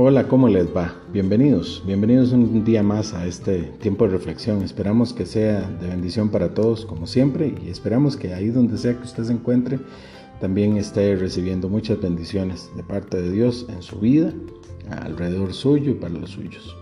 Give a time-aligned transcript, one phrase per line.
[0.00, 0.94] Hola, ¿cómo les va?
[1.12, 4.62] Bienvenidos, bienvenidos un día más a este tiempo de reflexión.
[4.62, 8.96] Esperamos que sea de bendición para todos, como siempre, y esperamos que ahí donde sea
[8.96, 9.80] que usted se encuentre,
[10.40, 14.32] también esté recibiendo muchas bendiciones de parte de Dios en su vida,
[14.88, 16.76] alrededor suyo y para los suyos.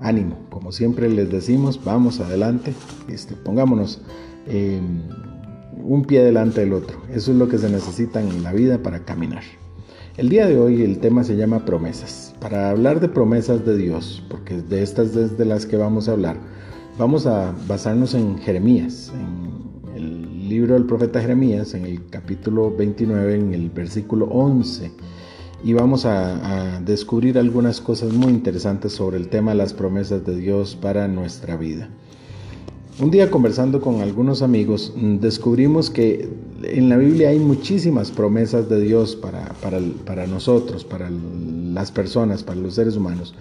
[0.00, 2.74] Ánimo, como siempre les decimos, vamos adelante,
[3.06, 4.02] este, pongámonos
[4.48, 4.80] eh,
[5.84, 7.00] un pie delante del otro.
[7.14, 9.44] Eso es lo que se necesita en la vida para caminar.
[10.16, 12.34] El día de hoy el tema se llama promesas.
[12.40, 16.12] Para hablar de promesas de Dios, porque de estas es de las que vamos a
[16.12, 16.38] hablar,
[16.96, 23.34] vamos a basarnos en Jeremías, en el libro del profeta Jeremías, en el capítulo 29,
[23.34, 24.90] en el versículo 11.
[25.62, 30.34] Y vamos a, descubrir algunas cosas muy interesantes sobre el tema de las promesas de
[30.34, 31.90] Dios para nuestra vida.
[32.98, 36.30] Un día conversando con algunos amigos, mm, descubrimos que
[36.62, 39.54] en la Biblia hay muchísimas promesas de Dios para,
[40.06, 43.34] para, nosotros, para las personas, para los seres humanos.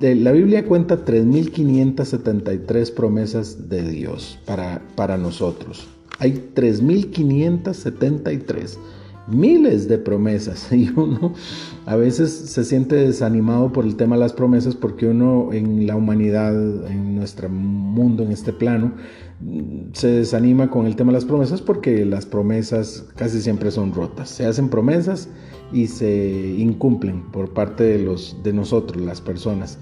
[0.00, 5.86] La Biblia cuenta 3.573 promesas de Dios para, para nosotros.
[6.18, 8.78] Hay 3.573
[9.30, 11.34] miles de promesas y uno
[11.86, 15.96] a veces se siente desanimado por el tema de las promesas porque uno en la
[15.96, 16.52] humanidad,
[16.90, 18.92] en nuestro mundo, en este plano,
[19.92, 24.28] se desanima con el tema de las promesas porque las promesas casi siempre son rotas.
[24.28, 25.28] Se hacen promesas
[25.72, 29.78] y se incumplen por parte de, los, de nosotros, las personas.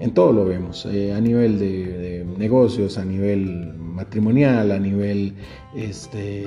[0.00, 5.34] En todo lo vemos, eh, a nivel de, de, negocios, a nivel matrimonial, a nivel
[5.76, 6.46] este,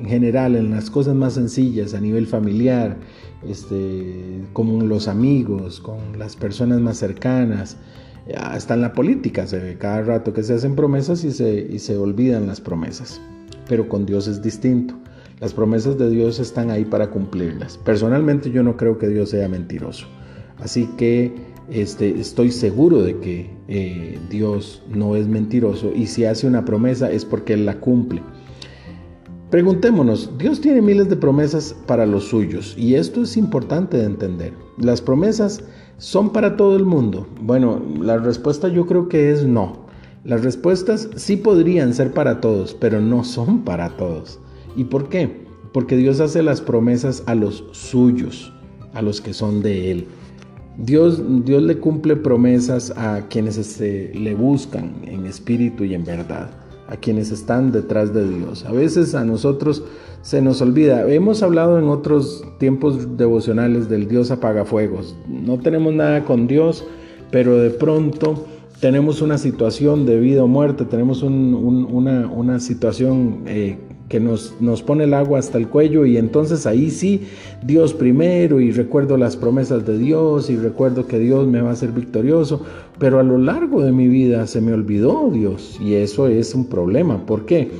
[0.00, 2.96] en general, en las cosas más sencillas, a nivel familiar,
[3.46, 7.76] este, con los amigos, con las personas más cercanas,
[8.36, 11.78] hasta en la política se ve cada rato que se hacen promesas y se, y
[11.78, 13.20] se olvidan las promesas.
[13.68, 14.94] Pero con Dios es distinto.
[15.40, 17.78] Las promesas de Dios están ahí para cumplirlas.
[17.78, 20.06] Personalmente yo no creo que Dios sea mentiroso.
[20.58, 21.32] Así que
[21.70, 27.10] este, estoy seguro de que eh, Dios no es mentiroso y si hace una promesa
[27.10, 28.22] es porque Él la cumple.
[29.50, 34.52] Preguntémonos, Dios tiene miles de promesas para los suyos y esto es importante de entender.
[34.78, 35.64] Las promesas
[35.98, 37.26] son para todo el mundo.
[37.42, 39.86] Bueno, la respuesta yo creo que es no.
[40.22, 44.38] Las respuestas sí podrían ser para todos, pero no son para todos.
[44.76, 45.44] ¿Y por qué?
[45.72, 48.52] Porque Dios hace las promesas a los suyos,
[48.94, 50.06] a los que son de Él.
[50.78, 56.50] Dios, Dios le cumple promesas a quienes este, le buscan en espíritu y en verdad
[56.90, 58.64] a quienes están detrás de Dios.
[58.66, 59.84] A veces a nosotros
[60.22, 61.10] se nos olvida.
[61.10, 65.16] Hemos hablado en otros tiempos devocionales del Dios apagafuegos.
[65.28, 66.84] No tenemos nada con Dios,
[67.30, 68.44] pero de pronto
[68.80, 73.76] tenemos una situación de vida o muerte, tenemos una, una, situación eh,
[74.10, 77.22] que nos, nos pone el agua hasta el cuello y entonces ahí sí,
[77.62, 81.76] Dios primero y recuerdo las promesas de Dios y recuerdo que Dios me va a
[81.76, 82.60] ser victorioso,
[82.98, 86.66] pero a lo largo de mi vida se me olvidó Dios y eso es un
[86.66, 87.24] problema.
[87.24, 87.70] ¿Por qué?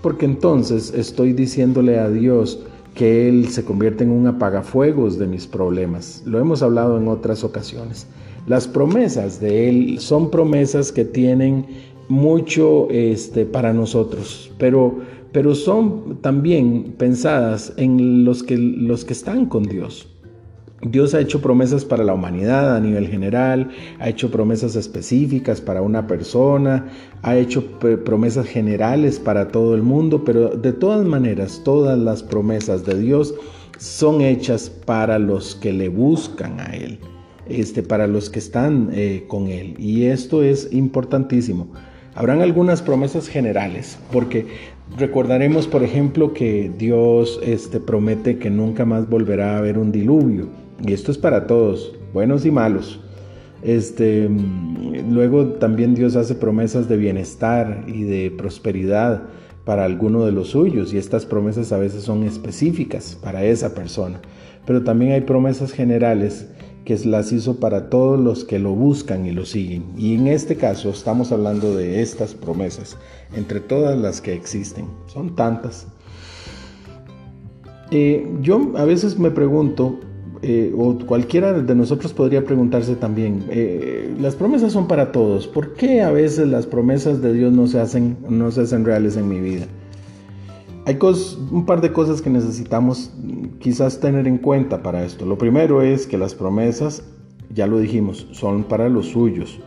[0.00, 2.60] Porque entonces estoy diciéndole a Dios
[2.94, 6.22] que Él se convierte en un apagafuegos de mis problemas.
[6.24, 8.06] Lo hemos hablado en otras ocasiones.
[8.46, 11.66] Las promesas de Él son promesas que tienen
[12.08, 19.46] mucho este, para nosotros, pero pero son también pensadas en los que, los que están
[19.46, 20.08] con Dios.
[20.82, 25.82] Dios ha hecho promesas para la humanidad a nivel general, ha hecho promesas específicas para
[25.82, 26.86] una persona,
[27.22, 32.86] ha hecho promesas generales para todo el mundo, pero de todas maneras todas las promesas
[32.86, 33.34] de Dios
[33.78, 36.98] son hechas para los que le buscan a Él,
[37.46, 39.74] este, para los que están eh, con Él.
[39.78, 41.68] Y esto es importantísimo.
[42.14, 44.46] Habrán algunas promesas generales, porque
[44.98, 50.48] recordaremos, por ejemplo, que Dios este, promete que nunca más volverá a haber un diluvio.
[50.84, 53.00] Y esto es para todos, buenos y malos.
[53.62, 54.28] Este,
[55.10, 59.22] luego también Dios hace promesas de bienestar y de prosperidad
[59.64, 64.20] para alguno de los suyos y estas promesas a veces son específicas para esa persona.
[64.66, 66.48] Pero también hay promesas generales
[66.90, 69.84] que las hizo para todos los que lo buscan y lo siguen.
[69.96, 72.96] Y en este caso estamos hablando de estas promesas,
[73.36, 74.86] entre todas las que existen.
[75.06, 75.86] Son tantas.
[77.92, 80.00] Eh, yo a veces me pregunto,
[80.42, 85.74] eh, o cualquiera de nosotros podría preguntarse también, eh, las promesas son para todos, ¿por
[85.74, 89.28] qué a veces las promesas de Dios no se hacen, no se hacen reales en
[89.28, 89.66] mi vida?
[90.90, 90.98] Hay
[91.52, 93.12] un par de cosas que necesitamos
[93.60, 95.24] quizás tener en cuenta para esto.
[95.24, 97.04] Lo primero es que las promesas,
[97.54, 99.60] ya lo dijimos, son para los suyos.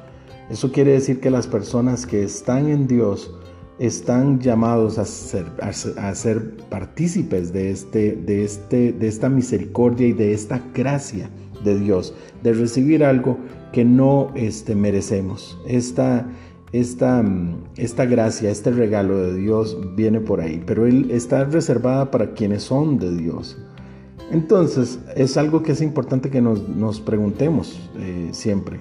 [0.50, 3.34] Eso quiere decir que las personas que están en Dios
[3.80, 10.12] están llamados a ser, a ser partícipes de, este, de, este, de esta misericordia y
[10.12, 11.30] de esta gracia
[11.64, 13.38] de Dios, de recibir algo
[13.72, 15.58] que no este, merecemos.
[15.66, 16.28] Esta,
[16.74, 17.24] esta,
[17.78, 22.64] esta gracia, este regalo de Dios viene por ahí, pero Él está reservada para quienes
[22.64, 23.58] son de Dios.
[24.32, 28.80] Entonces, es algo que es importante que nos, preguntemos eh, siempre.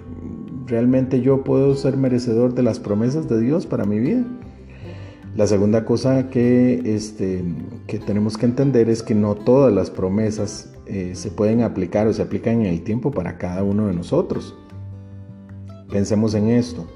[0.66, 4.24] ¿Realmente yo puedo ser merecedor de las promesas de Dios para mi vida?
[5.36, 7.44] La segunda cosa que, este,
[7.86, 12.12] que tenemos que entender es que no todas las promesas eh, se pueden aplicar o
[12.14, 14.56] se aplican en el tiempo para cada uno de nosotros.
[15.90, 16.86] Pensemos en esto.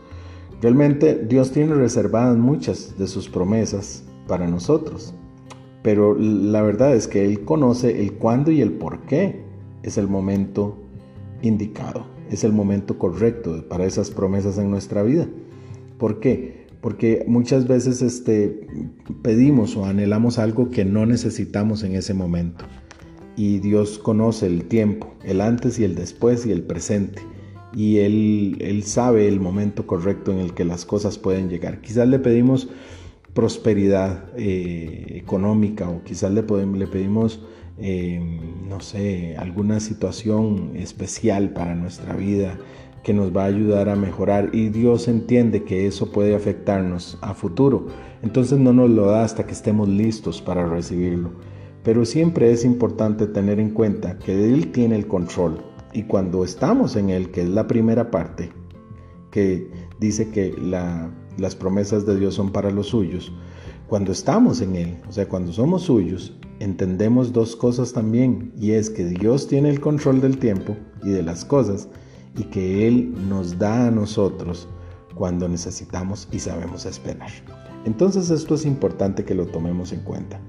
[0.60, 5.14] Realmente Dios tiene reservadas muchas de sus promesas para nosotros,
[5.82, 9.42] pero la verdad es que Él conoce el cuándo y el por qué
[9.82, 10.76] es el momento
[11.42, 15.26] indicado, es el momento correcto para esas promesas en nuestra vida.
[15.98, 16.66] ¿Por qué?
[16.86, 18.64] porque muchas veces este,
[19.22, 22.64] pedimos o anhelamos algo que no necesitamos en ese momento.
[23.36, 27.22] Y Dios conoce el tiempo, el antes y el después y el presente.
[27.76, 31.82] Y Él, sabe el momento correcto en el que las cosas pueden llegar.
[31.82, 32.70] Quizás le pedimos
[33.34, 37.44] prosperidad eh, económica o quizás le, pedimos,
[37.78, 38.18] eh,
[38.66, 42.58] no sé, alguna situación especial para nuestra vida,
[43.04, 47.34] que nos va a ayudar a mejorar y Dios entiende que eso puede afectarnos a
[47.34, 47.88] futuro.
[48.22, 51.32] Entonces no nos lo da hasta que estemos listos para recibirlo.
[51.84, 56.96] Pero siempre es importante tener en cuenta que Él tiene el control y cuando estamos
[56.96, 58.52] en Él, que es la primera parte,
[59.30, 60.54] que dice que
[61.38, 63.32] las promesas de Dios son para los suyos,
[63.86, 68.90] cuando estamos en Él, o sea, cuando somos suyos, entendemos dos cosas también, y es
[68.90, 71.88] que Dios tiene el control del tiempo y de las cosas,
[72.36, 74.68] y que Él nos da a nosotros
[75.14, 77.30] cuando necesitamos y sabemos esperar.
[77.84, 80.40] Entonces esto es importante que lo tomemos en cuenta.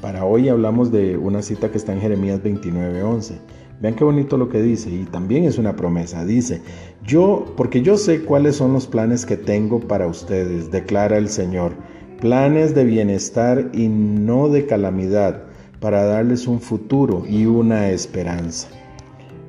[0.00, 3.40] Para hoy hablamos de una cita que está en Jeremías 29:11.
[3.80, 6.24] Vean qué bonito lo que dice y también es una promesa.
[6.24, 6.62] Dice,
[7.04, 11.72] yo, porque yo sé cuáles son los planes que tengo para ustedes, declara el Señor,
[12.20, 15.44] planes de bienestar y no de calamidad,
[15.80, 18.68] para darles un futuro y una esperanza.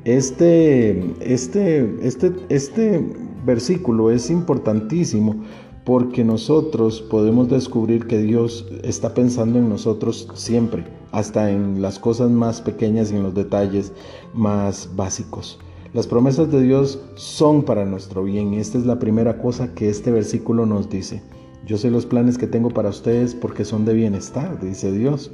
[0.06, 3.04] Este, este, este, este
[3.46, 5.44] versículo es importantísimo
[5.86, 12.30] porque nosotros podemos descubrir que Dios está pensando en nosotros siempre, hasta en las cosas
[12.30, 13.92] más pequeñas y en los detalles
[14.34, 15.60] más básicos.
[15.94, 18.54] Las promesas de Dios son para nuestro bien.
[18.54, 21.24] Esta es la primera cosa que este versículo nos dice.
[21.66, 25.32] Yo sé los planes que tengo para ustedes porque son de bienestar, dice Dios.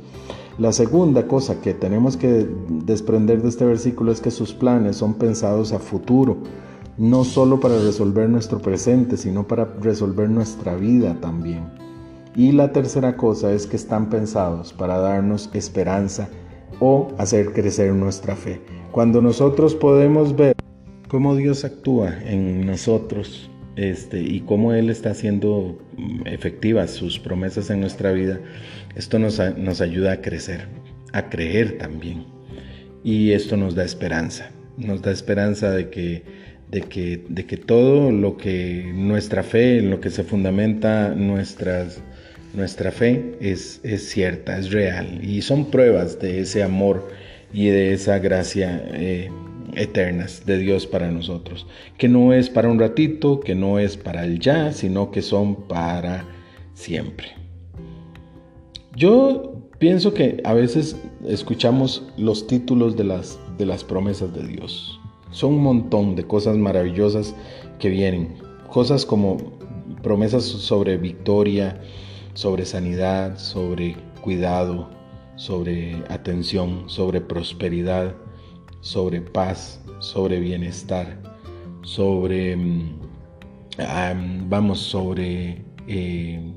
[0.57, 5.15] La segunda cosa que tenemos que desprender de este versículo es que sus planes son
[5.15, 6.37] pensados a futuro,
[6.97, 11.84] no solo para resolver nuestro presente, sino para resolver nuestra vida también.
[12.35, 16.29] Y la tercera cosa es que están pensados para darnos esperanza
[16.81, 18.59] o hacer crecer nuestra fe.
[18.91, 20.53] Cuando nosotros podemos ver
[21.07, 25.77] cómo Dios actúa en nosotros este, y cómo Él está haciendo
[26.25, 28.41] efectivas sus promesas en nuestra vida,
[28.95, 30.67] esto nos, nos ayuda a crecer,
[31.13, 32.25] a creer también.
[33.01, 36.23] Y esto nos da esperanza, nos da esperanza de que,
[36.69, 42.01] de que, de que todo lo que nuestra fe, en lo que se fundamenta nuestras,
[42.55, 45.23] nuestra fe es, es cierta, es real.
[45.23, 47.07] Y son pruebas de ese amor
[47.53, 49.29] y de esa gracia eh,
[49.75, 51.65] eternas de Dios para nosotros,
[51.97, 55.67] que no es para un ratito, que no es para el ya, sino que son
[55.67, 56.25] para
[56.73, 57.27] siempre.
[58.95, 60.95] Yo pienso que a veces
[61.27, 64.99] escuchamos los títulos de las, de las promesas de Dios.
[65.31, 67.35] Son un montón de cosas maravillosas
[67.79, 68.35] que vienen.
[68.69, 69.37] Cosas como
[70.01, 71.81] promesas sobre victoria,
[72.35, 74.89] sobre sanidad, sobre cuidado,
[75.35, 78.15] sobre atención, sobre prosperidad,
[78.81, 81.19] sobre paz, sobre bienestar,
[81.81, 82.99] sobre, mm,
[84.47, 86.53] vamos, sobre eh,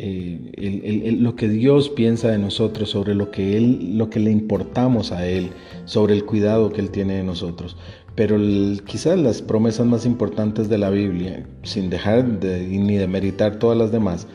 [0.00, 5.10] eh, lo que Dios piensa de nosotros, sobre lo que, él, lo que le importamos
[5.10, 5.50] a Él,
[5.86, 7.76] sobre el cuidado que Él tiene de nosotros.
[8.18, 8.36] Pero
[8.84, 13.78] quizás las promesas más importantes de la Biblia, sin dejar de, ni de meditar todas
[13.78, 14.26] las demás,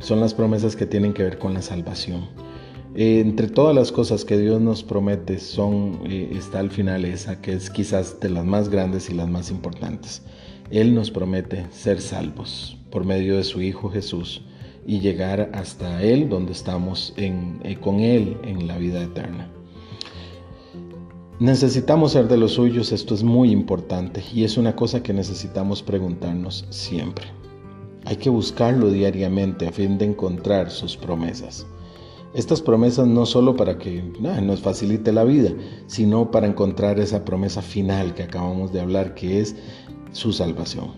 [0.00, 2.26] son las promesas que tienen que ver con la salvación.
[2.96, 7.52] Eh, entre todas las cosas que Dios nos promete, eh, está al final esa, que
[7.52, 10.22] es quizás de las más grandes y las más importantes.
[10.72, 14.42] Él nos promete ser salvos por medio de su Hijo Jesús
[14.84, 19.48] y llegar hasta Él donde estamos eh, con Él en la vida eterna.
[21.40, 25.84] Necesitamos ser de los suyos, esto es muy importante y es una cosa que necesitamos
[25.84, 27.26] preguntarnos siempre.
[28.06, 31.64] Hay que buscarlo diariamente a fin de encontrar sus promesas.
[32.34, 34.02] Estas promesas no solo para que
[34.42, 35.52] nos facilite la vida,
[35.86, 39.54] sino para encontrar esa promesa final que acabamos de hablar, que es
[40.10, 40.88] su salvación.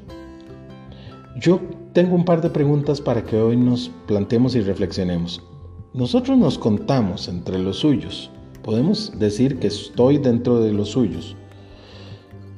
[1.38, 1.60] Yo
[1.92, 5.42] tengo un par de preguntas para que hoy nos planteemos y reflexionemos.
[5.92, 8.30] Nosotros nos contamos entre los suyos.
[8.62, 11.34] Podemos decir que estoy dentro de los suyos.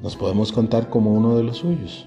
[0.02, 2.06] Nos podemos contar como uno de los suyos.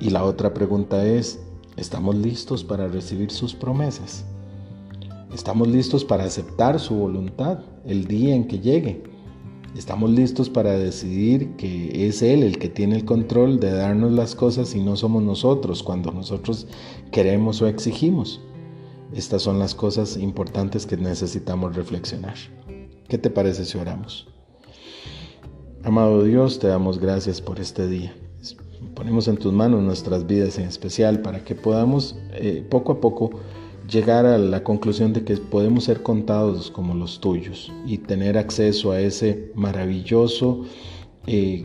[0.00, 1.38] Y la otra pregunta es,
[1.76, 4.24] ¿estamos listos para recibir sus promesas?
[5.32, 9.04] ¿Estamos listos para aceptar su voluntad el día en que llegue?
[9.76, 14.34] Estamos listos para decidir que es Él el que tiene el control de darnos las
[14.34, 16.66] cosas y no somos nosotros cuando nosotros
[17.12, 18.40] queremos o exigimos.
[19.12, 22.34] Estas son las cosas importantes que necesitamos reflexionar.
[23.10, 24.28] ¿Qué te parece si oramos?
[25.82, 28.14] Amado Dios, te damos gracias por este día.
[28.94, 33.32] Ponemos en tus manos nuestras vidas en especial para que podamos eh, poco a poco
[33.90, 38.92] llegar a la conclusión de que podemos ser contados como los tuyos y tener acceso
[38.92, 40.64] a ese maravilloso
[41.26, 41.64] eh,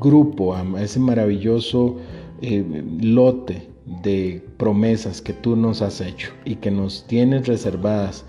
[0.00, 1.98] grupo, a ese maravilloso
[2.40, 3.68] eh, lote
[4.02, 8.24] de promesas que tú nos has hecho y que nos tienes reservadas.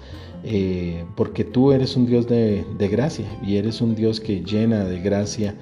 [0.46, 5.00] Eh, porque tú eres un Dios de, gracia y eres un Dios que llena de
[5.00, 5.56] gracia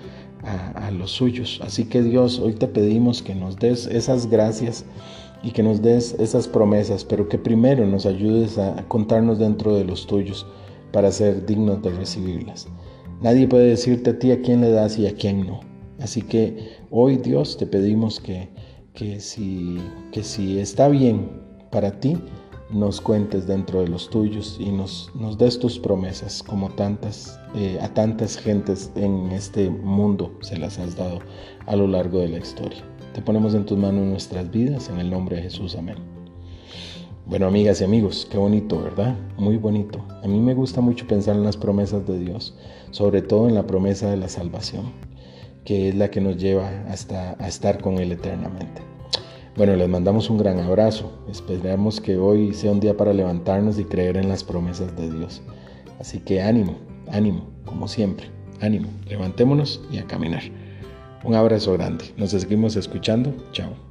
[0.43, 1.59] a, a los suyos.
[1.63, 4.85] Así que Dios, hoy te pedimos que nos des esas gracias
[5.43, 9.83] y que nos des esas promesas, pero que primero nos ayudes a contarnos dentro de
[9.83, 10.45] los tuyos
[10.91, 12.67] para ser dignos de recibirlas.
[13.21, 15.59] Nadie puede decirte a ti a quién le das y a quién no.
[15.99, 18.49] Así que hoy Dios te pedimos que,
[18.93, 19.77] que, si,
[20.11, 21.29] que si está bien
[21.71, 22.17] para ti,
[22.71, 27.77] nos cuentes dentro de los tuyos y nos, nos des tus promesas como tantas, eh,
[27.81, 31.19] a tantas gentes en este mundo se las has dado
[31.65, 32.83] a lo largo de la historia.
[33.13, 35.97] Te ponemos en tus manos nuestras vidas, en el nombre de Jesús, amén.
[37.25, 39.15] Bueno, amigas y amigos, qué bonito, ¿verdad?
[39.37, 40.03] Muy bonito.
[40.23, 42.55] A mí me gusta mucho pensar en las promesas de Dios,
[42.91, 44.91] sobre todo en la promesa de la salvación,
[45.63, 48.90] que es la que nos lleva hasta a estar con Él eternamente.
[49.61, 51.11] Bueno, les mandamos un gran abrazo.
[51.29, 55.43] Esperamos que hoy sea un día para levantarnos y creer en las promesas de Dios.
[55.99, 56.77] Así que ánimo,
[57.11, 58.25] ánimo, como siempre,
[58.59, 58.87] ánimo.
[59.07, 60.41] Levantémonos y a caminar.
[61.23, 62.05] Un abrazo grande.
[62.17, 63.35] Nos seguimos escuchando.
[63.51, 63.90] Chao.